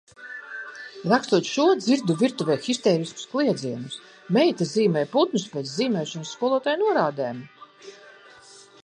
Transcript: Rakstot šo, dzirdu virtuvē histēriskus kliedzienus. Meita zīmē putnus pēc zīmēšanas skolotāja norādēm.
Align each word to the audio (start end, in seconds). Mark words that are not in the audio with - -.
Rakstot 1.09 1.49
šo, 1.49 1.65
dzirdu 1.81 2.15
virtuvē 2.21 2.55
histēriskus 2.67 3.27
kliedzienus. 3.33 3.97
Meita 4.39 4.69
zīmē 4.71 5.05
putnus 5.13 5.47
pēc 5.53 5.75
zīmēšanas 5.75 6.33
skolotāja 6.39 6.81
norādēm. 6.83 7.45